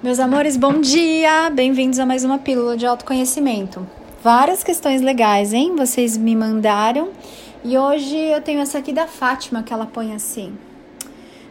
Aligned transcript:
Meus 0.00 0.20
amores, 0.20 0.56
bom 0.56 0.80
dia! 0.80 1.50
Bem-vindos 1.50 1.98
a 1.98 2.06
mais 2.06 2.22
uma 2.22 2.38
pílula 2.38 2.76
de 2.76 2.86
autoconhecimento. 2.86 3.84
Várias 4.22 4.62
questões 4.62 5.02
legais, 5.02 5.52
hein? 5.52 5.74
Vocês 5.74 6.16
me 6.16 6.36
mandaram 6.36 7.08
e 7.64 7.76
hoje 7.76 8.16
eu 8.16 8.40
tenho 8.40 8.60
essa 8.60 8.78
aqui 8.78 8.92
da 8.92 9.08
Fátima 9.08 9.64
que 9.64 9.72
ela 9.72 9.86
põe 9.86 10.14
assim. 10.14 10.56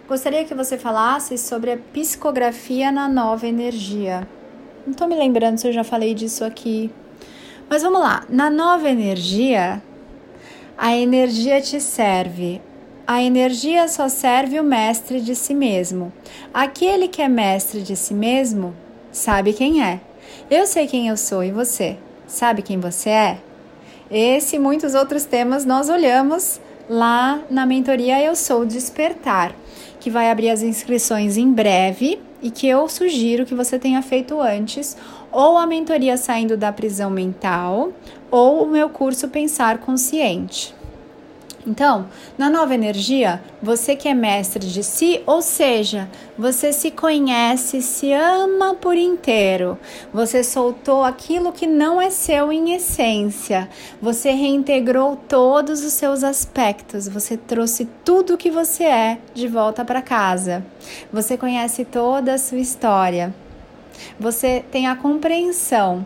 Gostaria 0.07 0.45
que 0.45 0.53
você 0.53 0.77
falasse 0.77 1.37
sobre 1.37 1.73
a 1.73 1.77
psicografia 1.77 2.89
na 2.89 3.09
nova 3.09 3.45
energia. 3.45 4.25
Não 4.85 4.93
tô 4.93 5.07
me 5.07 5.15
lembrando 5.17 5.57
se 5.57 5.67
eu 5.67 5.73
já 5.73 5.83
falei 5.83 6.13
disso 6.13 6.45
aqui. 6.45 6.89
Mas 7.69 7.83
vamos 7.83 7.99
lá. 7.99 8.23
Na 8.29 8.49
nova 8.49 8.89
energia, 8.89 9.83
a 10.77 10.95
energia 10.95 11.59
te 11.59 11.81
serve 11.81 12.61
a 13.07 13.23
energia 13.23 13.87
só 13.87 14.09
serve 14.09 14.59
o 14.59 14.63
mestre 14.63 15.21
de 15.21 15.33
si 15.33 15.53
mesmo. 15.53 16.11
Aquele 16.53 17.07
que 17.07 17.21
é 17.21 17.29
mestre 17.29 17.81
de 17.81 17.95
si 17.95 18.13
mesmo 18.13 18.75
sabe 19.13 19.53
quem 19.53 19.81
é. 19.81 20.01
Eu 20.51 20.67
sei 20.67 20.87
quem 20.87 21.07
eu 21.07 21.15
sou 21.15 21.41
e 21.41 21.49
você 21.49 21.97
sabe 22.27 22.61
quem 22.61 22.77
você 22.77 23.09
é? 23.09 23.37
Esse 24.11 24.57
e 24.57 24.59
muitos 24.59 24.93
outros 24.93 25.23
temas 25.23 25.63
nós 25.63 25.87
olhamos 25.87 26.59
lá 26.89 27.39
na 27.49 27.65
mentoria 27.65 28.21
Eu 28.21 28.35
Sou 28.35 28.65
Despertar, 28.65 29.55
que 30.01 30.09
vai 30.09 30.29
abrir 30.29 30.49
as 30.49 30.61
inscrições 30.61 31.37
em 31.37 31.49
breve 31.49 32.19
e 32.41 32.51
que 32.51 32.67
eu 32.67 32.89
sugiro 32.89 33.45
que 33.45 33.55
você 33.55 33.79
tenha 33.79 34.01
feito 34.01 34.39
antes, 34.39 34.97
ou 35.31 35.57
a 35.57 35.65
mentoria 35.65 36.17
saindo 36.17 36.55
da 36.55 36.71
prisão 36.71 37.09
mental, 37.09 37.91
ou 38.29 38.63
o 38.63 38.67
meu 38.67 38.89
curso 38.89 39.29
Pensar 39.29 39.79
Consciente. 39.79 40.76
Então, 41.67 42.07
na 42.37 42.49
nova 42.49 42.73
energia, 42.73 43.43
você 43.61 43.93
que 43.93 44.07
é 44.07 44.13
mestre 44.13 44.65
de 44.65 44.81
si, 44.81 45.21
ou 45.25 45.41
seja, 45.41 46.09
você 46.37 46.71
se 46.71 46.89
conhece, 46.89 47.81
se 47.81 48.13
ama 48.13 48.73
por 48.73 48.95
inteiro. 48.95 49.77
Você 50.13 50.45
soltou 50.45 51.03
aquilo 51.03 51.51
que 51.51 51.67
não 51.67 52.01
é 52.01 52.09
seu 52.09 52.53
em 52.53 52.73
essência. 52.73 53.67
Você 54.01 54.31
reintegrou 54.31 55.17
todos 55.27 55.83
os 55.83 55.91
seus 55.91 56.23
aspectos. 56.23 57.09
Você 57.09 57.35
trouxe 57.35 57.85
tudo 58.05 58.37
que 58.37 58.49
você 58.49 58.85
é 58.85 59.17
de 59.33 59.49
volta 59.49 59.83
para 59.83 60.01
casa. 60.01 60.65
Você 61.11 61.37
conhece 61.37 61.83
toda 61.83 62.35
a 62.35 62.37
sua 62.37 62.59
história. 62.59 63.35
Você 64.17 64.63
tem 64.71 64.87
a 64.87 64.95
compreensão 64.95 66.05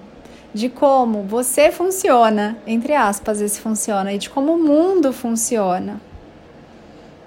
de 0.54 0.70
como 0.70 1.24
você 1.24 1.72
funciona, 1.72 2.58
entre 2.68 2.94
aspas, 2.94 3.40
esse 3.42 3.60
funciona, 3.60 4.14
e 4.14 4.18
de 4.18 4.30
como 4.30 4.54
o 4.54 4.60
mundo 4.60 5.14
funciona. 5.14 6.02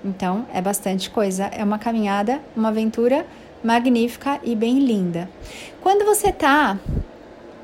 Então, 0.05 0.47
é 0.53 0.61
bastante 0.61 1.09
coisa. 1.09 1.45
É 1.45 1.65
uma 1.65 1.79
caminhada, 1.79 2.41
uma 2.55 2.69
aventura 2.69 3.27
magnífica 3.63 4.39
e 4.43 4.55
bem 4.55 4.79
linda. 4.79 5.29
Quando 5.81 6.05
você 6.05 6.31
tá 6.31 6.79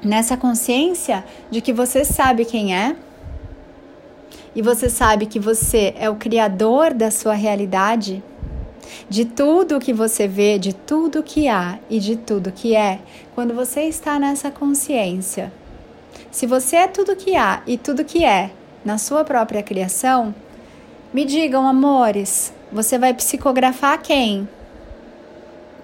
nessa 0.03 0.37
consciência 0.37 1.23
de 1.51 1.61
que 1.61 1.73
você 1.73 2.05
sabe 2.05 2.47
quem 2.47 2.75
é, 2.75 2.97
e 4.55 4.63
você 4.63 4.89
sabe 4.89 5.27
que 5.27 5.39
você 5.39 5.95
é 5.99 6.09
o 6.11 6.17
criador 6.17 6.93
da 6.93 7.11
sua 7.11 7.35
realidade, 7.35 8.23
de 9.09 9.25
tudo 9.25 9.81
que 9.81 9.93
você 9.93 10.27
vê, 10.27 10.59
de 10.59 10.73
tudo 10.73 11.23
que 11.23 11.49
há 11.49 11.79
e 11.89 11.99
de 11.99 12.17
tudo 12.17 12.53
que 12.53 12.75
é, 12.75 13.01
quando 13.35 13.55
você 13.55 13.83
está 13.83 14.19
nessa 14.19 14.51
consciência. 14.51 15.53
Se 16.31 16.47
você 16.47 16.77
é 16.77 16.89
tudo 16.89 17.17
que 17.17 17.37
há 17.37 17.63
e 17.67 17.77
tudo 17.77 18.05
que 18.05 18.25
é 18.25 18.51
na 18.85 18.99
sua 18.99 19.25
própria 19.25 19.63
criação, 19.63 20.35
me 21.13 21.25
digam, 21.25 21.67
amores, 21.67 22.53
você 22.73 22.99
vai 22.99 23.13
psicografar 23.13 24.01
quem? 24.01 24.49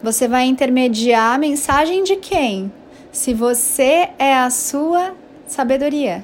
Você 0.02 0.28
vai 0.28 0.44
intermediar 0.44 1.34
a 1.34 1.38
mensagem 1.38 2.04
de 2.04 2.16
quem? 2.16 2.70
Se 3.10 3.34
você 3.34 4.10
é 4.18 4.34
a 4.34 4.50
sua 4.50 5.14
sabedoria 5.46 6.22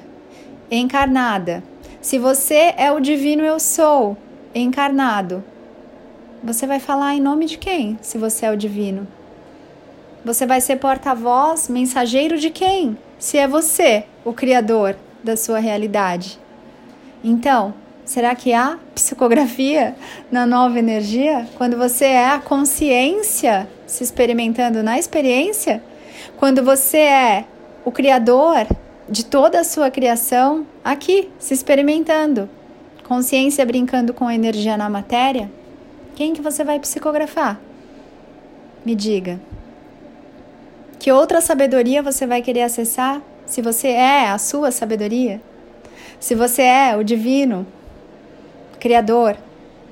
encarnada, 0.71 1.63
se 2.01 2.17
você 2.17 2.73
é 2.77 2.91
o 2.91 2.99
divino 2.99 3.43
eu 3.43 3.59
sou 3.59 4.17
encarnado, 4.53 5.43
você 6.43 6.67
vai 6.67 6.79
falar 6.79 7.15
em 7.15 7.21
nome 7.21 7.45
de 7.45 7.57
quem, 7.57 7.97
se 8.01 8.17
você 8.17 8.45
é 8.45 8.51
o 8.51 8.57
divino? 8.57 9.07
Você 10.25 10.45
vai 10.45 10.59
ser 10.59 10.75
porta-voz, 10.75 11.69
mensageiro 11.69 12.37
de 12.37 12.49
quem, 12.49 12.97
se 13.17 13.37
é 13.37 13.47
você 13.47 14.03
o 14.25 14.33
criador 14.33 14.97
da 15.23 15.37
sua 15.37 15.59
realidade? 15.59 16.37
Então, 17.23 17.73
será 18.03 18.35
que 18.35 18.51
há 18.51 18.77
psicografia 18.93 19.95
na 20.29 20.45
nova 20.45 20.77
energia? 20.77 21.47
Quando 21.55 21.77
você 21.77 22.05
é 22.05 22.27
a 22.27 22.39
consciência 22.39 23.65
se 23.87 24.03
experimentando 24.03 24.83
na 24.83 24.99
experiência? 24.99 25.81
Quando 26.35 26.61
você 26.61 26.97
é 26.97 27.45
o 27.85 27.91
criador 27.91 28.67
de 29.07 29.23
toda 29.23 29.61
a 29.61 29.63
sua 29.63 29.89
criação 29.89 30.67
aqui, 30.83 31.29
se 31.39 31.53
experimentando? 31.53 32.49
Consciência 33.07 33.65
brincando 33.65 34.13
com 34.13 34.27
a 34.27 34.35
energia 34.35 34.75
na 34.75 34.89
matéria? 34.89 35.49
Quem 36.15 36.33
que 36.33 36.41
você 36.41 36.63
vai 36.63 36.79
psicografar? 36.79 37.59
Me 38.85 38.93
diga. 38.93 39.39
Que 40.99 41.11
outra 41.11 41.41
sabedoria 41.41 42.03
você 42.03 42.27
vai 42.27 42.41
querer 42.41 42.61
acessar 42.61 43.21
se 43.45 43.61
você 43.61 43.87
é 43.87 44.27
a 44.27 44.37
sua 44.37 44.69
sabedoria? 44.71 45.41
Se 46.19 46.35
você 46.35 46.61
é 46.61 46.95
o 46.95 47.03
divino, 47.03 47.65
criador 48.79 49.35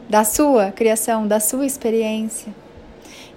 da 0.08 0.24
sua 0.24 0.72
criação, 0.72 1.28
da 1.28 1.40
sua 1.40 1.66
experiência? 1.66 2.54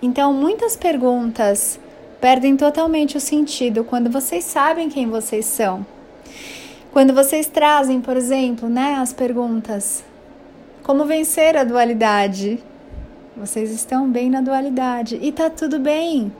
Então, 0.02 0.34
muitas 0.34 0.76
perguntas 0.76 1.80
perdem 2.20 2.56
totalmente 2.56 3.16
o 3.16 3.20
sentido 3.20 3.82
quando 3.82 4.10
vocês 4.10 4.44
sabem 4.44 4.90
quem 4.90 5.08
vocês 5.08 5.46
são. 5.46 5.86
Quando 6.92 7.14
vocês 7.14 7.46
trazem, 7.46 8.00
por 8.00 8.16
exemplo, 8.16 8.68
né, 8.68 8.96
as 9.00 9.12
perguntas: 9.12 10.04
como 10.82 11.06
vencer 11.06 11.56
a 11.56 11.64
dualidade? 11.64 12.62
Vocês 13.36 13.72
estão 13.72 14.08
bem 14.08 14.30
na 14.30 14.40
dualidade 14.40 15.18
e 15.20 15.32
tá 15.32 15.50
tudo 15.50 15.80
bem. 15.80 16.32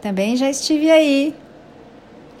Também 0.00 0.36
já 0.36 0.48
estive 0.48 0.90
aí, 0.90 1.34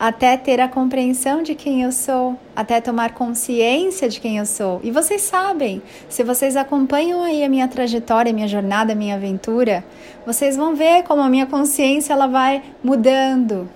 até 0.00 0.38
ter 0.38 0.58
a 0.58 0.66
compreensão 0.66 1.42
de 1.42 1.54
quem 1.54 1.82
eu 1.82 1.92
sou, 1.92 2.38
até 2.56 2.80
tomar 2.80 3.12
consciência 3.12 4.08
de 4.08 4.20
quem 4.20 4.38
eu 4.38 4.46
sou. 4.46 4.80
E 4.82 4.90
vocês 4.90 5.20
sabem, 5.20 5.82
se 6.08 6.24
vocês 6.24 6.56
acompanham 6.56 7.22
aí 7.22 7.44
a 7.44 7.48
minha 7.48 7.68
trajetória, 7.68 8.30
a 8.30 8.34
minha 8.34 8.48
jornada, 8.48 8.94
a 8.94 8.96
minha 8.96 9.16
aventura, 9.16 9.84
vocês 10.24 10.56
vão 10.56 10.74
ver 10.74 11.02
como 11.02 11.20
a 11.20 11.28
minha 11.28 11.46
consciência 11.46 12.14
ela 12.14 12.26
vai 12.26 12.62
mudando 12.82 13.68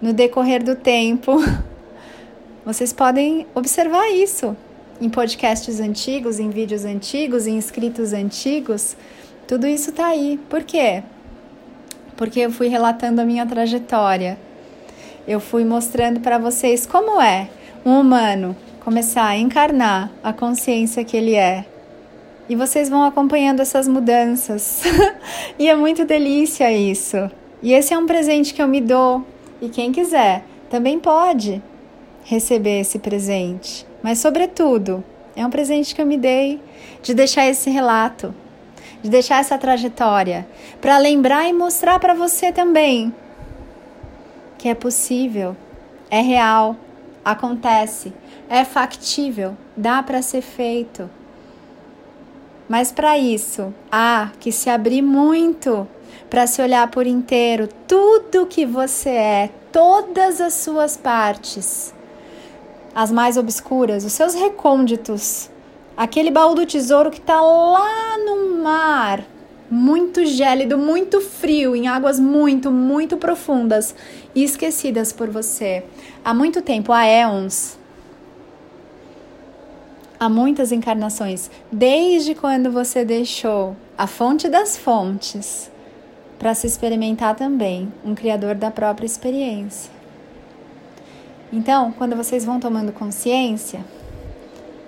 no 0.00 0.12
decorrer 0.12 0.62
do 0.62 0.76
tempo. 0.76 1.38
Vocês 2.64 2.94
podem 2.94 3.46
observar 3.54 4.08
isso 4.10 4.56
em 5.00 5.08
podcasts 5.08 5.80
antigos, 5.80 6.38
em 6.38 6.50
vídeos 6.50 6.84
antigos, 6.84 7.46
em 7.46 7.58
escritos 7.58 8.12
antigos, 8.12 8.96
tudo 9.46 9.66
isso 9.66 9.92
tá 9.92 10.06
aí. 10.06 10.40
Por 10.48 10.62
quê? 10.62 11.02
Porque 12.16 12.40
eu 12.40 12.50
fui 12.50 12.68
relatando 12.68 13.20
a 13.20 13.24
minha 13.24 13.44
trajetória. 13.44 14.38
Eu 15.26 15.40
fui 15.40 15.64
mostrando 15.64 16.20
para 16.20 16.38
vocês 16.38 16.86
como 16.86 17.20
é 17.20 17.48
um 17.84 18.00
humano 18.00 18.56
começar 18.80 19.26
a 19.26 19.36
encarnar 19.36 20.10
a 20.22 20.32
consciência 20.32 21.04
que 21.04 21.16
ele 21.16 21.34
é. 21.34 21.64
E 22.48 22.54
vocês 22.54 22.90
vão 22.90 23.02
acompanhando 23.04 23.60
essas 23.60 23.88
mudanças. 23.88 24.82
e 25.58 25.68
é 25.68 25.74
muito 25.74 26.04
delícia 26.04 26.70
isso. 26.70 27.30
E 27.62 27.72
esse 27.72 27.94
é 27.94 27.98
um 27.98 28.06
presente 28.06 28.52
que 28.52 28.60
eu 28.60 28.68
me 28.68 28.80
dou. 28.80 29.26
E 29.60 29.68
quem 29.68 29.92
quiser 29.92 30.44
também 30.68 30.98
pode 30.98 31.62
receber 32.24 32.80
esse 32.80 32.98
presente. 32.98 33.86
Mas, 34.04 34.18
sobretudo, 34.18 35.02
é 35.34 35.46
um 35.46 35.48
presente 35.48 35.94
que 35.94 36.02
eu 36.02 36.04
me 36.04 36.18
dei 36.18 36.60
de 37.02 37.14
deixar 37.14 37.46
esse 37.46 37.70
relato, 37.70 38.34
de 39.02 39.08
deixar 39.08 39.40
essa 39.40 39.56
trajetória, 39.56 40.46
para 40.78 40.98
lembrar 40.98 41.48
e 41.48 41.54
mostrar 41.54 41.98
para 41.98 42.12
você 42.12 42.52
também 42.52 43.14
que 44.58 44.68
é 44.68 44.74
possível, 44.74 45.56
é 46.10 46.20
real, 46.20 46.76
acontece, 47.24 48.12
é 48.46 48.62
factível, 48.62 49.56
dá 49.74 50.02
para 50.02 50.20
ser 50.20 50.42
feito. 50.42 51.08
Mas 52.68 52.92
para 52.92 53.16
isso, 53.16 53.72
há 53.90 54.32
que 54.38 54.52
se 54.52 54.68
abrir 54.68 55.00
muito 55.00 55.88
para 56.28 56.46
se 56.46 56.60
olhar 56.60 56.90
por 56.90 57.06
inteiro 57.06 57.70
tudo 57.88 58.44
que 58.44 58.66
você 58.66 59.08
é, 59.08 59.50
todas 59.72 60.42
as 60.42 60.52
suas 60.52 60.94
partes 60.94 61.94
as 62.94 63.10
mais 63.10 63.36
obscuras, 63.36 64.04
os 64.04 64.12
seus 64.12 64.34
recônditos, 64.34 65.50
aquele 65.96 66.30
baú 66.30 66.54
do 66.54 66.66
tesouro 66.66 67.10
que 67.10 67.18
está 67.18 67.40
lá 67.40 68.18
no 68.18 68.62
mar, 68.62 69.24
muito 69.70 70.24
gélido, 70.24 70.78
muito 70.78 71.20
frio, 71.20 71.74
em 71.74 71.88
águas 71.88 72.20
muito, 72.20 72.70
muito 72.70 73.16
profundas 73.16 73.94
e 74.34 74.44
esquecidas 74.44 75.12
por 75.12 75.28
você 75.28 75.84
há 76.24 76.32
muito 76.32 76.62
tempo, 76.62 76.92
há 76.92 77.04
éons. 77.04 77.78
Há 80.18 80.28
muitas 80.28 80.72
encarnações, 80.72 81.50
desde 81.70 82.34
quando 82.34 82.70
você 82.70 83.04
deixou 83.04 83.76
a 83.98 84.06
fonte 84.06 84.48
das 84.48 84.76
fontes 84.76 85.70
para 86.38 86.54
se 86.54 86.66
experimentar 86.66 87.34
também, 87.34 87.92
um 88.04 88.14
criador 88.14 88.54
da 88.54 88.70
própria 88.70 89.06
experiência. 89.06 89.90
Então, 91.54 91.92
quando 91.92 92.16
vocês 92.16 92.44
vão 92.44 92.58
tomando 92.58 92.90
consciência, 92.90 93.84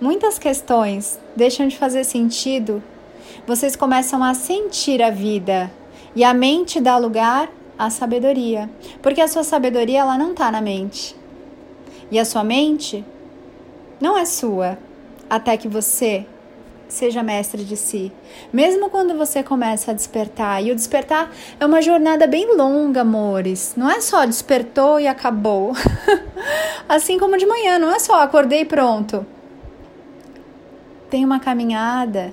muitas 0.01 0.37
questões 0.37 1.17
deixam 1.37 1.69
de 1.69 1.79
fazer 1.79 2.03
sentido, 2.03 2.83
vocês 3.47 3.77
começam 3.77 4.21
a 4.25 4.35
sentir 4.35 5.01
a 5.01 5.09
vida 5.09 5.71
e 6.17 6.25
a 6.25 6.35
mente 6.35 6.81
dá 6.81 6.99
lugar 6.99 7.49
à 7.79 7.89
sabedoria, 7.89 8.69
porque 9.01 9.21
a 9.21 9.29
sua 9.29 9.45
sabedoria 9.45 10.01
ela 10.01 10.19
não 10.19 10.33
está 10.33 10.51
na 10.51 10.61
mente. 10.61 11.15
E 12.11 12.19
a 12.19 12.25
sua 12.25 12.43
mente 12.43 13.05
não 14.01 14.19
é 14.19 14.25
sua 14.25 14.77
até 15.31 15.57
que 15.57 15.69
você 15.69 16.27
seja 16.89 17.23
mestre 17.23 17.65
de 17.65 17.77
si. 17.77 18.13
Mesmo 18.53 18.89
quando 18.89 19.17
você 19.17 19.43
começa 19.43 19.91
a 19.91 19.95
despertar, 19.95 20.65
e 20.65 20.71
o 20.71 20.75
despertar 20.75 21.31
é 21.59 21.67
uma 21.67 21.83
jornada 21.83 22.27
bem 22.27 22.57
longa, 22.57 23.01
amores. 23.01 23.75
Não 23.77 23.91
é 23.91 24.01
só 24.01 24.25
despertou 24.25 25.01
e 25.01 25.07
acabou. 25.07 25.73
assim 26.89 27.19
como 27.19 27.37
de 27.37 27.47
manhã, 27.47 27.79
não 27.79 27.95
é 27.95 27.99
só 27.99 28.23
acordei 28.23 28.61
e 28.61 28.65
pronto. 28.65 29.27
Tem 31.11 31.25
uma 31.25 31.41
caminhada 31.41 32.33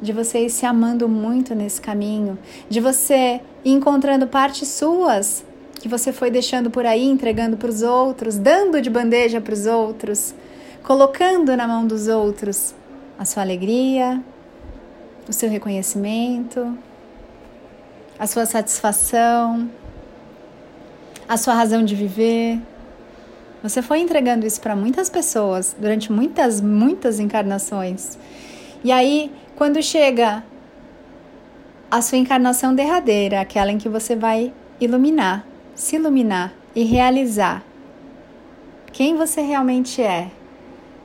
de 0.00 0.12
você 0.12 0.46
ir 0.46 0.50
se 0.50 0.66
amando 0.66 1.08
muito 1.08 1.54
nesse 1.54 1.80
caminho, 1.80 2.38
de 2.68 2.80
você 2.80 3.40
ir 3.64 3.72
encontrando 3.72 4.26
partes 4.26 4.68
suas 4.68 5.44
que 5.80 5.88
você 5.88 6.12
foi 6.12 6.30
deixando 6.30 6.70
por 6.70 6.86
aí, 6.86 7.04
entregando 7.04 7.56
para 7.56 7.68
os 7.68 7.82
outros, 7.82 8.38
dando 8.38 8.80
de 8.80 8.88
bandeja 8.88 9.40
para 9.40 9.52
os 9.52 9.66
outros, 9.66 10.34
colocando 10.82 11.54
na 11.56 11.68
mão 11.68 11.86
dos 11.86 12.08
outros 12.08 12.74
a 13.18 13.24
sua 13.24 13.42
alegria, 13.42 14.22
o 15.28 15.32
seu 15.32 15.48
reconhecimento, 15.48 16.76
a 18.18 18.26
sua 18.26 18.46
satisfação, 18.46 19.68
a 21.28 21.36
sua 21.36 21.54
razão 21.54 21.84
de 21.84 21.94
viver. 21.94 22.60
Você 23.62 23.80
foi 23.80 24.00
entregando 24.00 24.46
isso 24.46 24.60
para 24.60 24.76
muitas 24.76 25.08
pessoas 25.08 25.74
durante 25.78 26.12
muitas, 26.12 26.60
muitas 26.60 27.18
encarnações. 27.18 28.18
E 28.82 28.92
aí, 28.92 29.32
quando 29.56 29.82
chega 29.82 30.44
a 31.90 32.02
sua 32.02 32.18
encarnação 32.18 32.74
derradeira, 32.74 33.40
aquela 33.40 33.70
em 33.70 33.78
que 33.78 33.88
você 33.88 34.14
vai 34.14 34.52
iluminar, 34.80 35.46
se 35.74 35.96
iluminar 35.96 36.52
e 36.74 36.82
realizar 36.84 37.64
quem 38.92 39.16
você 39.16 39.40
realmente 39.40 40.02
é, 40.02 40.30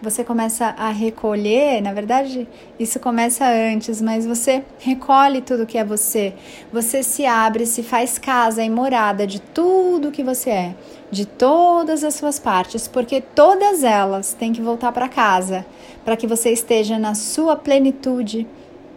você 0.02 0.24
começa 0.24 0.74
a 0.78 0.92
recolher, 0.92 1.82
na 1.82 1.92
verdade, 1.92 2.48
isso 2.80 3.00
começa 3.00 3.46
antes, 3.46 4.02
mas 4.02 4.26
você 4.26 4.64
recolhe 4.80 5.42
tudo 5.42 5.66
que 5.66 5.78
é 5.78 5.84
você. 5.84 6.34
Você 6.72 7.04
se 7.04 7.26
abre, 7.26 7.66
se 7.66 7.84
faz 7.84 8.18
casa 8.18 8.64
e 8.64 8.70
morada 8.70 9.28
de 9.28 9.42
tudo 9.42 10.12
que 10.12 10.24
você 10.24 10.50
é, 10.50 10.76
de 11.12 11.26
todas 11.26 12.04
as 12.06 12.16
suas 12.16 12.40
partes, 12.40 12.88
porque 12.88 13.20
todas 13.20 13.84
elas 13.84 14.34
têm 14.34 14.54
que 14.54 14.62
voltar 14.62 14.94
para 14.94 15.10
casa, 15.10 15.66
para 16.06 16.16
que 16.16 16.28
você 16.28 16.52
esteja 16.52 16.98
na 16.98 17.14
sua 17.14 17.58
plenitude, 17.58 18.48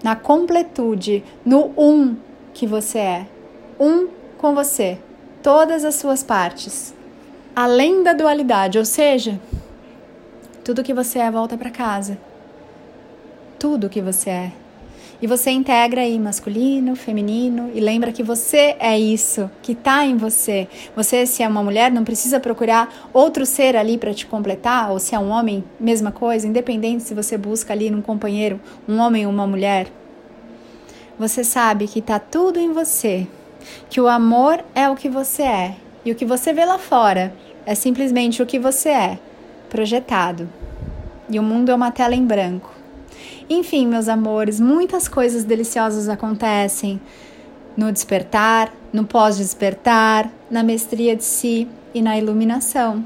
na 0.05 0.15
completude, 0.15 1.25
no 1.45 1.73
um 1.77 2.17
que 2.55 2.67
você 2.67 2.99
é. 2.99 3.27
Um 3.81 4.07
com 4.39 4.55
você, 4.55 4.99
todas 5.43 5.85
as 5.85 5.97
suas 5.97 6.23
partes. 6.23 6.95
Além 7.57 8.03
da 8.03 8.13
dualidade, 8.13 8.79
ou 8.79 8.85
seja, 8.85 9.41
tudo 10.65 10.85
que 10.85 10.95
você 10.95 11.19
é 11.19 11.31
volta 11.31 11.57
para 11.57 11.71
casa. 11.71 12.17
Tudo 13.59 13.89
que 13.89 14.01
você 14.01 14.31
é. 14.31 14.53
E 15.21 15.27
você 15.27 15.51
integra 15.51 16.01
aí 16.01 16.19
masculino, 16.19 16.97
feminino 16.97 17.71
e 17.75 17.81
lembra 17.81 18.11
que 18.11 18.23
você 18.23 18.77
é 18.79 18.99
isso, 18.99 19.51
que 19.61 19.73
está 19.73 20.05
em 20.05 20.17
você. 20.17 20.67
Você, 20.97 21.27
se 21.27 21.43
é 21.43 21.49
uma 21.49 21.63
mulher, 21.63 21.93
não 21.93 22.05
precisa 22.05 22.41
procurar 22.41 23.09
outro 23.13 23.47
ser 23.47 23.77
ali 23.77 23.97
para 23.97 24.15
te 24.15 24.27
completar, 24.27 24.91
ou 24.91 24.99
se 24.99 25.15
é 25.15 25.19
um 25.19 25.31
homem, 25.31 25.63
mesma 25.79 26.11
coisa, 26.11 26.47
independente 26.47 27.05
se 27.05 27.15
você 27.15 27.39
busca 27.39 27.73
ali 27.73 27.89
num 27.89 28.03
companheiro 28.03 28.61
um 28.89 28.99
homem 28.99 29.27
ou 29.27 29.33
uma 29.33 29.47
mulher. 29.47 29.87
Você 31.19 31.45
sabe 31.45 31.87
que 31.87 32.01
está 32.01 32.19
tudo 32.19 32.59
em 32.59 32.73
você, 32.73 33.27
que 33.89 34.01
o 34.01 34.09
amor 34.09 34.65
é 34.75 34.89
o 34.89 34.97
que 34.97 35.09
você 35.09 35.43
é 35.43 35.77
e 36.05 36.11
o 36.11 36.17
que 36.17 36.25
você 36.25 36.53
vê 36.53 36.65
lá 36.65 36.79
fora 36.79 37.33
é 37.65 37.77
simplesmente 37.77 38.43
o 38.43 38.47
que 38.47 38.59
você 38.59 38.89
é 38.89 39.19
projetado. 39.73 40.47
E 41.31 41.39
o 41.39 41.43
mundo 41.43 41.71
é 41.71 41.75
uma 41.75 41.91
tela 41.91 42.15
em 42.15 42.27
branco. 42.27 42.71
Enfim, 43.49 43.87
meus 43.87 44.07
amores, 44.07 44.61
muitas 44.61 45.09
coisas 45.09 45.45
deliciosas 45.45 46.11
acontecem 46.11 47.01
no 47.75 47.91
despertar, 47.91 48.71
no 48.93 49.05
pós-despertar, 49.05 50.31
na 50.51 50.63
mestria 50.63 51.17
de 51.17 51.25
si 51.25 51.67
e 51.95 52.03
na 52.03 52.19
iluminação. 52.19 53.03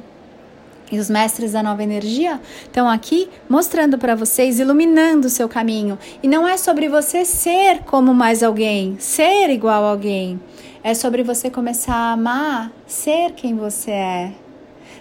E 0.90 0.98
os 0.98 1.08
mestres 1.08 1.52
da 1.52 1.62
nova 1.62 1.84
energia 1.84 2.40
estão 2.64 2.88
aqui 2.88 3.28
mostrando 3.48 3.96
para 3.96 4.16
vocês, 4.16 4.58
iluminando 4.58 5.26
o 5.26 5.30
seu 5.30 5.48
caminho. 5.48 5.96
E 6.20 6.26
não 6.26 6.48
é 6.48 6.56
sobre 6.56 6.88
você 6.88 7.24
ser 7.24 7.84
como 7.84 8.12
mais 8.12 8.42
alguém, 8.42 8.96
ser 8.98 9.50
igual 9.50 9.84
a 9.84 9.90
alguém. 9.90 10.40
É 10.82 10.94
sobre 10.94 11.22
você 11.22 11.48
começar 11.48 11.94
a 11.94 12.12
amar, 12.12 12.72
ser 12.86 13.32
quem 13.32 13.54
você 13.54 13.90
é 13.92 14.45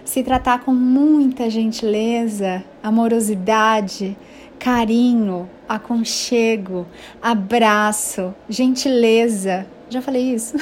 se 0.06 0.22
tratar 0.22 0.60
com 0.60 0.72
muita 0.72 1.50
gentileza, 1.50 2.64
amorosidade, 2.80 4.16
carinho, 4.56 5.50
aconchego, 5.68 6.86
abraço, 7.20 8.32
gentileza. 8.48 9.66
Já 9.90 10.00
falei 10.00 10.32
isso? 10.32 10.56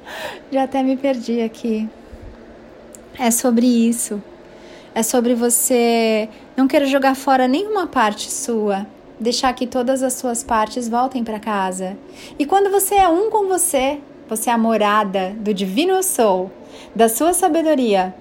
Já 0.50 0.64
até 0.64 0.82
me 0.82 0.96
perdi 0.96 1.42
aqui. 1.42 1.86
É 3.18 3.30
sobre 3.30 3.66
isso. 3.66 4.22
É 4.94 5.02
sobre 5.02 5.34
você 5.34 6.26
não 6.56 6.66
querer 6.66 6.86
jogar 6.86 7.14
fora 7.14 7.46
nenhuma 7.46 7.86
parte 7.86 8.32
sua, 8.32 8.86
deixar 9.20 9.52
que 9.52 9.66
todas 9.66 10.02
as 10.02 10.14
suas 10.14 10.42
partes 10.42 10.88
voltem 10.88 11.22
para 11.22 11.38
casa. 11.38 11.98
E 12.38 12.46
quando 12.46 12.70
você 12.70 12.94
é 12.94 13.06
um 13.06 13.28
com 13.28 13.46
você, 13.46 14.00
você 14.26 14.48
é 14.48 14.54
a 14.54 14.58
morada 14.58 15.36
do 15.38 15.52
divino 15.52 15.92
eu 15.92 16.02
sou, 16.02 16.50
da 16.94 17.10
sua 17.10 17.34
sabedoria, 17.34 18.14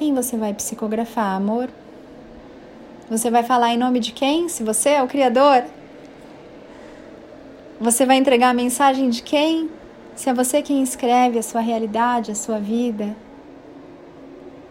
quem 0.00 0.14
você 0.14 0.34
vai 0.34 0.54
psicografar, 0.54 1.36
amor? 1.36 1.68
Você 3.10 3.30
vai 3.30 3.42
falar 3.42 3.74
em 3.74 3.76
nome 3.76 4.00
de 4.00 4.12
quem? 4.12 4.48
Se 4.48 4.64
você 4.64 4.88
é 4.88 5.02
o 5.02 5.06
Criador? 5.06 5.62
Você 7.78 8.06
vai 8.06 8.16
entregar 8.16 8.48
a 8.48 8.54
mensagem 8.54 9.10
de 9.10 9.22
quem? 9.22 9.68
Se 10.16 10.30
é 10.30 10.32
você 10.32 10.62
quem 10.62 10.82
escreve 10.82 11.38
a 11.38 11.42
sua 11.42 11.60
realidade, 11.60 12.30
a 12.30 12.34
sua 12.34 12.58
vida, 12.58 13.14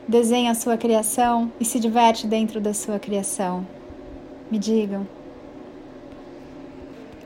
desenha 0.08 0.50
a 0.50 0.56
sua 0.56 0.78
criação 0.78 1.52
e 1.60 1.64
se 1.64 1.80
diverte 1.80 2.26
dentro 2.26 2.60
da 2.60 2.74
sua 2.74 2.98
criação. 2.98 3.68
Me 4.50 4.58
digam. 4.58 5.08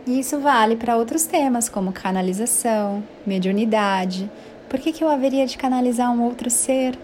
E 0.05 0.19
isso 0.19 0.41
vale 0.41 0.75
para 0.75 0.97
outros 0.97 1.25
temas, 1.25 1.69
como 1.69 1.93
canalização, 1.93 3.01
mediunidade. 3.25 4.29
Por 4.67 4.77
que, 4.77 4.91
que 4.91 5.05
eu 5.05 5.09
haveria 5.09 5.47
de 5.47 5.57
canalizar 5.57 6.11
um 6.11 6.21
outro 6.21 6.49
ser? 6.49 6.99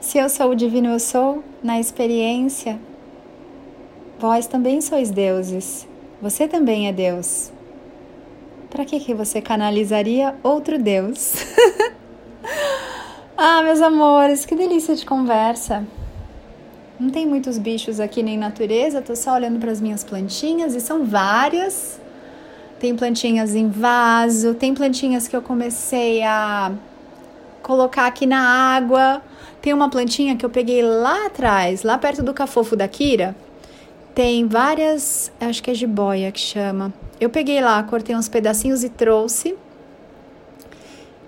Se 0.00 0.16
eu 0.16 0.30
sou 0.30 0.52
o 0.52 0.54
divino 0.54 0.88
eu 0.88 0.98
sou, 0.98 1.44
na 1.62 1.78
experiência, 1.78 2.80
vós 4.18 4.46
também 4.46 4.80
sois 4.80 5.10
deuses. 5.10 5.86
Você 6.22 6.48
também 6.48 6.88
é 6.88 6.92
Deus. 6.92 7.52
Para 8.70 8.86
que 8.86 8.98
que 8.98 9.12
você 9.12 9.42
canalizaria 9.42 10.34
outro 10.42 10.78
Deus? 10.78 11.34
ah, 13.36 13.62
meus 13.62 13.82
amores, 13.82 14.46
que 14.46 14.56
delícia 14.56 14.96
de 14.96 15.04
conversa. 15.04 15.86
Não 16.98 17.10
tem 17.10 17.26
muitos 17.26 17.58
bichos 17.58 18.00
aqui 18.00 18.22
nem 18.22 18.38
natureza, 18.38 19.02
tô 19.02 19.14
só 19.14 19.34
olhando 19.34 19.58
para 19.58 19.70
as 19.70 19.82
minhas 19.82 20.02
plantinhas 20.02 20.74
e 20.74 20.80
são 20.80 21.04
várias. 21.04 22.00
Tem 22.78 22.96
plantinhas 22.96 23.54
em 23.54 23.68
vaso, 23.68 24.54
tem 24.54 24.74
plantinhas 24.74 25.28
que 25.28 25.36
eu 25.36 25.42
comecei 25.42 26.22
a 26.22 26.72
colocar 27.70 28.06
aqui 28.06 28.26
na 28.26 28.40
água 28.40 29.22
tem 29.62 29.72
uma 29.72 29.88
plantinha 29.88 30.34
que 30.34 30.44
eu 30.44 30.50
peguei 30.50 30.82
lá 30.82 31.26
atrás, 31.26 31.84
lá 31.84 31.96
perto 31.96 32.20
do 32.20 32.34
cafofo 32.34 32.74
da 32.74 32.88
Kira. 32.88 33.36
Tem 34.12 34.44
várias, 34.44 35.30
acho 35.40 35.62
que 35.62 35.70
é 35.70 35.74
jiboia 35.74 36.32
que 36.32 36.40
chama. 36.40 36.92
Eu 37.20 37.30
peguei 37.30 37.60
lá, 37.60 37.80
cortei 37.84 38.16
uns 38.16 38.28
pedacinhos 38.28 38.82
e 38.82 38.88
trouxe. 38.88 39.56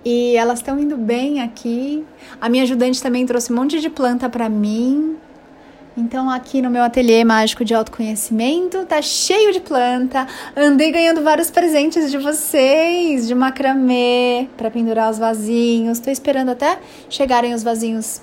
E 0.03 0.35
elas 0.35 0.59
estão 0.59 0.77
indo 0.77 0.97
bem 0.97 1.41
aqui. 1.41 2.03
A 2.41 2.49
minha 2.49 2.63
ajudante 2.63 3.01
também 3.01 3.25
trouxe 3.25 3.53
um 3.53 3.55
monte 3.55 3.79
de 3.79 3.89
planta 3.89 4.27
para 4.27 4.49
mim. 4.49 5.15
Então, 5.95 6.27
aqui 6.27 6.59
no 6.59 6.71
meu 6.71 6.81
ateliê 6.81 7.23
mágico 7.23 7.63
de 7.63 7.75
autoconhecimento, 7.75 8.83
tá 8.85 8.99
cheio 8.99 9.53
de 9.53 9.59
planta. 9.59 10.27
Andei 10.55 10.91
ganhando 10.91 11.21
vários 11.21 11.51
presentes 11.51 12.09
de 12.09 12.17
vocês, 12.17 13.27
de 13.27 13.35
macramê, 13.35 14.47
para 14.57 14.71
pendurar 14.71 15.11
os 15.11 15.19
vasinhos. 15.19 15.99
Tô 15.99 16.09
esperando 16.09 16.49
até 16.49 16.79
chegarem 17.09 17.53
os 17.53 17.61
vasinhos 17.61 18.21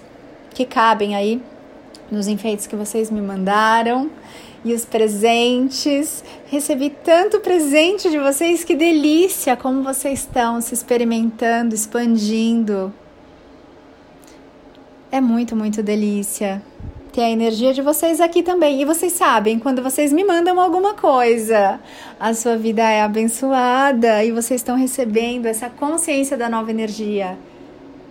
que 0.52 0.64
cabem 0.64 1.14
aí 1.14 1.40
nos 2.10 2.26
enfeites 2.26 2.66
que 2.66 2.74
vocês 2.74 3.08
me 3.08 3.20
mandaram. 3.20 4.10
e 4.62 4.74
os 4.74 4.84
presentes. 4.84 6.22
Recebi 6.48 6.90
tanto 6.90 7.40
presente 7.40 8.10
de 8.10 8.18
vocês, 8.18 8.62
que 8.62 8.74
delícia! 8.74 9.56
Como 9.56 9.82
vocês 9.82 10.18
estão 10.18 10.60
se 10.60 10.74
experimentando, 10.74 11.74
expandindo. 11.74 12.92
É 15.10 15.20
muito, 15.20 15.56
muito 15.56 15.82
delícia 15.82 16.60
ter 17.10 17.22
a 17.22 17.30
energia 17.30 17.72
de 17.72 17.82
vocês 17.82 18.20
aqui 18.20 18.42
também. 18.42 18.80
E 18.80 18.84
vocês 18.84 19.12
sabem, 19.12 19.58
quando 19.58 19.82
vocês 19.82 20.12
me 20.12 20.24
mandam 20.24 20.60
alguma 20.60 20.94
coisa, 20.94 21.80
a 22.18 22.32
sua 22.34 22.56
vida 22.56 22.82
é 22.82 23.02
abençoada 23.02 24.24
e 24.24 24.32
vocês 24.32 24.60
estão 24.60 24.76
recebendo 24.76 25.46
essa 25.46 25.68
consciência 25.68 26.36
da 26.36 26.48
nova 26.48 26.70
energia 26.70 27.36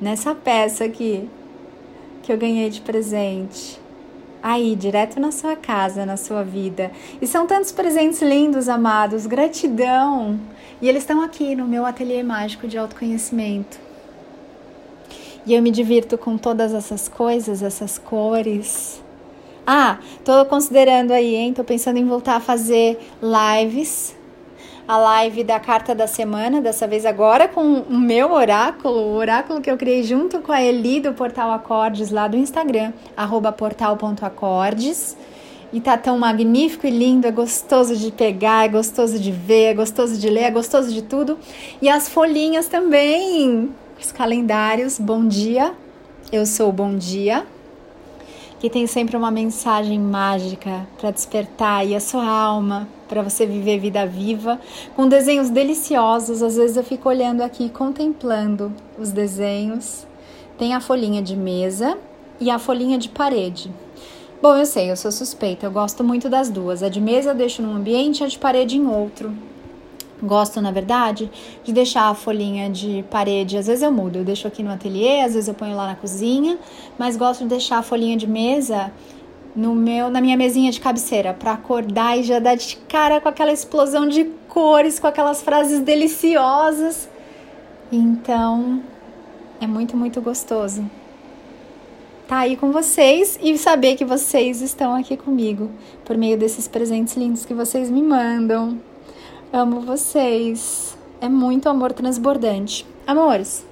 nessa 0.02 0.34
peça 0.34 0.86
aqui 0.86 1.30
que 2.24 2.32
eu 2.32 2.38
ganhei 2.38 2.70
de 2.70 2.82
presente. 2.82 3.80
Aí, 4.42 4.76
direto 4.76 5.20
na 5.20 5.32
sua 5.32 5.56
casa, 5.56 6.06
na 6.06 6.16
sua 6.16 6.44
vida. 6.44 6.92
E 7.22 7.28
são 7.28 7.46
tantos 7.46 7.72
presentes 7.72 8.22
lindos, 8.22 8.70
amados. 8.70 9.26
Gratidão. 9.26 10.40
E 10.82 10.88
eles 10.88 11.04
estão 11.04 11.22
aqui 11.22 11.56
no 11.56 11.68
meu 11.68 11.86
ateliê 11.86 12.24
mágico 12.24 12.66
de 12.66 12.78
autoconhecimento. 12.78 13.89
E 15.50 15.56
eu 15.56 15.64
me 15.64 15.72
divirto 15.72 16.16
com 16.16 16.38
todas 16.38 16.76
essas 16.76 17.10
coisas, 17.10 17.64
essas 17.64 17.98
cores. 17.98 19.02
Ah, 19.66 19.98
tô 20.24 20.46
considerando 20.46 21.12
aí, 21.12 21.34
hein? 21.34 21.54
Tô 21.54 21.64
pensando 21.64 21.98
em 21.98 22.06
voltar 22.06 22.36
a 22.36 22.40
fazer 22.40 23.00
lives 23.20 24.16
a 24.88 24.98
live 24.98 25.44
da 25.44 25.60
carta 25.60 25.96
da 25.96 26.06
semana, 26.06 26.62
dessa 26.62 26.88
vez 26.88 27.04
agora 27.04 27.48
com 27.48 27.62
o 27.62 27.98
meu 27.98 28.32
oráculo, 28.32 29.00
o 29.00 29.16
oráculo 29.16 29.60
que 29.60 29.72
eu 29.72 29.78
criei 29.78 30.04
junto 30.04 30.40
com 30.40 30.52
a 30.52 30.62
Eli 30.62 31.00
do 31.00 31.14
Portal 31.14 31.52
Acordes 31.52 32.12
lá 32.12 32.28
do 32.28 32.38
Instagram, 32.38 32.94
portal.acordes. 33.58 35.18
E 35.74 35.82
tá 35.82 35.98
tão 35.98 36.18
magnífico 36.20 36.86
e 36.86 36.92
lindo, 36.92 37.28
é 37.28 37.32
gostoso 37.32 37.96
de 37.96 38.12
pegar, 38.12 38.66
é 38.66 38.68
gostoso 38.68 39.18
de 39.18 39.32
ver, 39.32 39.66
é 39.66 39.74
gostoso 39.74 40.16
de 40.20 40.30
ler, 40.30 40.44
é 40.44 40.52
gostoso 40.52 40.92
de 40.92 41.02
tudo. 41.02 41.40
E 41.82 41.90
as 41.90 42.10
folhinhas 42.10 42.68
também, 42.68 43.70
os 44.00 44.12
calendários, 44.14 44.98
bom 44.98 45.28
dia, 45.28 45.74
eu 46.32 46.46
sou 46.46 46.72
Bom 46.72 46.96
Dia, 46.96 47.46
que 48.60 48.70
tem 48.70 48.88
sempre 48.88 49.18
uma 49.18 49.30
mensagem 49.30 50.00
mágica 50.00 50.88
para 50.98 51.12
despertar 51.12 51.82
aí 51.82 51.94
a 51.94 52.00
sua 52.00 52.26
alma, 52.26 52.88
para 53.10 53.22
você 53.22 53.46
viver 53.46 53.80
vida 53.80 54.06
viva, 54.06 54.60
com 54.96 55.08
desenhos 55.08 55.50
deliciosos. 55.50 56.42
Às 56.42 56.56
vezes 56.56 56.78
eu 56.78 56.84
fico 56.84 57.10
olhando 57.10 57.42
aqui, 57.42 57.70
contemplando 57.70 58.72
os 58.98 59.12
desenhos. 59.12 60.06
Tem 60.58 60.74
a 60.74 60.80
folhinha 60.80 61.22
de 61.22 61.36
mesa 61.36 61.98
e 62.40 62.50
a 62.50 62.60
folhinha 62.60 62.98
de 62.98 63.10
parede. 63.10 63.72
Bom, 64.42 64.56
eu 64.56 64.66
sei, 64.66 64.90
eu 64.90 64.96
sou 64.96 65.12
suspeita, 65.12 65.66
eu 65.66 65.72
gosto 65.72 66.04
muito 66.04 66.30
das 66.30 66.50
duas. 66.50 66.84
A 66.84 66.90
de 66.90 67.02
mesa 67.02 67.32
eu 67.32 67.36
deixo 67.36 67.62
num 67.62 67.76
ambiente, 67.76 68.24
a 68.24 68.28
de 68.28 68.40
parede 68.40 68.78
em 68.78 68.88
outro. 68.88 69.34
Gosto, 70.22 70.60
na 70.60 70.72
verdade, 70.72 71.32
de 71.64 71.72
deixar 71.72 72.10
a 72.10 72.14
folhinha 72.14 72.70
de 72.70 73.04
parede. 73.10 73.58
Às 73.58 73.68
vezes 73.68 73.82
eu 73.82 73.92
mudo, 73.92 74.18
eu 74.18 74.26
deixo 74.26 74.48
aqui 74.48 74.62
no 74.62 74.72
ateliê, 74.72 75.22
às 75.22 75.34
vezes 75.34 75.48
eu 75.48 75.54
ponho 75.54 75.76
lá 75.76 75.88
na 75.88 75.96
cozinha, 75.96 76.58
mas 76.98 77.16
gosto 77.16 77.44
de 77.44 77.50
deixar 77.50 77.78
a 77.80 77.84
folhinha 77.84 78.18
de 78.18 78.28
mesa 78.28 78.92
no 79.56 79.74
meu, 79.74 80.10
na 80.10 80.22
minha 80.22 80.38
mesinha 80.38 80.72
de 80.72 80.80
cabeceira 80.80 81.34
para 81.34 81.54
acordar 81.54 82.18
e 82.18 82.24
já 82.24 82.40
dar 82.40 82.56
de 82.56 82.76
cara 82.88 83.20
com 83.22 83.30
aquela 83.30 83.52
explosão 83.52 84.08
de 84.08 84.26
cores, 84.48 85.00
com 85.00 85.08
aquelas 85.08 85.42
frases 85.42 85.80
deliciosas. 85.80 87.10
Então, 87.92 88.84
é 89.62 89.66
muito, 89.66 89.96
muito 89.96 90.22
gostoso 90.22 90.84
tá 92.30 92.42
aí 92.42 92.56
com 92.56 92.72
vocês 92.72 93.40
e 93.42 93.58
saber 93.58 93.96
que 93.96 94.06
vocês 94.06 94.62
estão 94.62 94.94
aqui 94.94 95.18
comigo 95.18 95.72
por 96.06 96.16
meio 96.16 96.38
desses 96.38 96.68
presentes 96.68 97.18
lindos 97.18 97.44
que 97.44 97.56
vocês 97.56 97.90
me 97.90 98.04
mandam. 98.04 98.80
Amo 99.52 99.82
vocês. 99.82 100.96
É 101.20 101.28
muito 101.28 101.68
amor 101.68 101.92
transbordante. 101.92 102.86
Amores, 103.08 103.66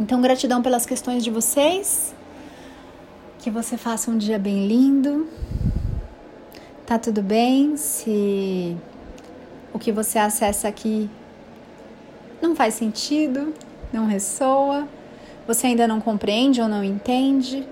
então 0.00 0.22
gratidão 0.22 0.62
pelas 0.62 0.86
questões 0.86 1.22
de 1.22 1.30
vocês. 1.30 2.14
Que 3.38 3.50
você 3.50 3.76
faça 3.76 4.10
um 4.10 4.16
dia 4.16 4.38
bem 4.38 4.66
lindo. 4.66 5.28
Tá 6.86 6.98
tudo 6.98 7.20
bem 7.20 7.76
se 7.76 8.74
o 9.74 9.78
que 9.78 9.92
você 9.92 10.18
acessa 10.18 10.68
aqui 10.68 11.10
não 12.40 12.56
faz 12.56 12.72
sentido, 12.72 13.52
não 13.92 14.06
ressoa, 14.06 14.88
você 15.46 15.66
ainda 15.66 15.86
não 15.86 16.00
compreende 16.00 16.62
ou 16.62 16.68
não 16.68 16.82
entende. 16.82 17.68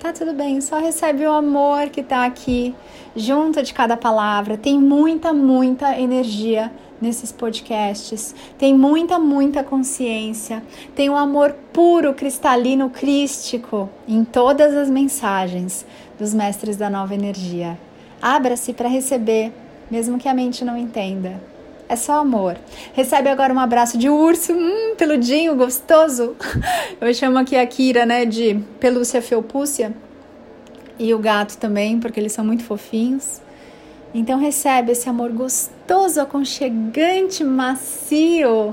Tá 0.00 0.14
tudo 0.14 0.32
bem, 0.32 0.62
só 0.62 0.78
recebe 0.78 1.26
o 1.26 1.30
amor 1.30 1.90
que 1.90 2.02
tá 2.02 2.24
aqui 2.24 2.74
junto 3.14 3.62
de 3.62 3.74
cada 3.74 3.98
palavra. 3.98 4.56
Tem 4.56 4.80
muita, 4.80 5.30
muita 5.30 5.94
energia 6.00 6.72
nesses 6.98 7.30
podcasts. 7.30 8.34
Tem 8.56 8.74
muita, 8.74 9.18
muita 9.18 9.62
consciência. 9.62 10.62
Tem 10.94 11.10
um 11.10 11.16
amor 11.18 11.54
puro, 11.70 12.14
cristalino, 12.14 12.88
crístico 12.88 13.90
em 14.08 14.24
todas 14.24 14.74
as 14.74 14.88
mensagens 14.88 15.84
dos 16.18 16.32
mestres 16.32 16.78
da 16.78 16.88
nova 16.88 17.14
energia. 17.14 17.78
Abra-se 18.22 18.72
para 18.72 18.88
receber, 18.88 19.52
mesmo 19.90 20.18
que 20.18 20.30
a 20.30 20.34
mente 20.34 20.64
não 20.64 20.78
entenda. 20.78 21.49
É 21.90 21.96
só 21.96 22.20
amor. 22.20 22.56
Recebe 22.92 23.28
agora 23.28 23.52
um 23.52 23.58
abraço 23.58 23.98
de 23.98 24.08
urso, 24.08 24.52
hum, 24.52 24.94
peludinho, 24.96 25.56
gostoso. 25.56 26.36
Eu 27.00 27.12
chamo 27.12 27.36
aqui 27.36 27.56
a 27.56 27.66
Kira, 27.66 28.06
né, 28.06 28.24
de 28.24 28.60
pelúcia 28.78 29.20
felpúcia. 29.20 29.92
E 31.00 31.12
o 31.12 31.18
gato 31.18 31.58
também, 31.58 31.98
porque 31.98 32.20
eles 32.20 32.30
são 32.30 32.44
muito 32.44 32.62
fofinhos. 32.62 33.42
Então 34.14 34.38
recebe 34.38 34.92
esse 34.92 35.08
amor 35.08 35.32
gostoso, 35.32 36.20
aconchegante, 36.20 37.42
macio. 37.42 38.72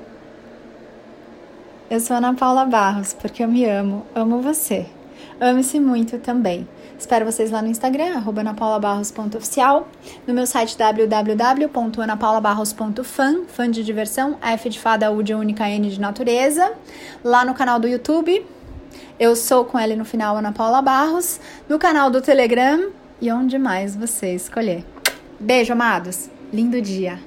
Eu 1.90 2.00
sou 2.00 2.18
Ana 2.18 2.36
Paula 2.36 2.66
Barros, 2.66 3.14
porque 3.14 3.44
eu 3.44 3.48
me 3.48 3.66
amo, 3.66 4.06
amo 4.14 4.44
você. 4.44 4.86
Ame-se 5.40 5.80
muito 5.80 6.18
também. 6.20 6.68
Espero 6.98 7.26
vocês 7.26 7.52
lá 7.52 7.62
no 7.62 7.68
Instagram, 7.68 8.16
arroba 8.16 8.42
anapaulabarros.oficial, 8.42 9.88
no 10.26 10.34
meu 10.34 10.48
site 10.48 10.76
www.anapaulabarros.fan, 10.78 13.44
fã 13.48 13.70
de 13.70 13.84
diversão, 13.84 14.38
F 14.42 14.70
de 14.70 14.80
fada, 14.80 15.12
U 15.12 15.22
de 15.22 15.34
única, 15.34 15.70
N 15.70 15.90
de 15.90 16.00
natureza, 16.00 16.72
lá 17.24 17.44
no 17.46 17.54
canal 17.54 17.80
do 17.80 17.88
YouTube, 17.88 18.46
eu 19.20 19.36
sou 19.36 19.66
com 19.66 19.78
L 19.78 19.96
no 19.96 20.06
final, 20.06 20.38
Ana 20.38 20.52
Paula 20.52 20.82
Barros, 20.82 21.40
no 21.68 21.78
canal 21.78 22.10
do 22.10 22.22
Telegram 22.22 22.90
e 23.22 23.32
onde 23.32 23.58
mais 23.58 23.96
você 23.96 24.34
escolher. 24.34 24.84
Beijo, 25.40 25.74
amados. 25.74 26.30
Lindo 26.52 26.82
dia. 26.82 27.20